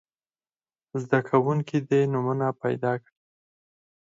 زده 1.01 1.19
کوونکي 1.29 1.77
دې 1.89 2.01
نومونه 2.13 2.47
پیداکړي. 2.61 3.15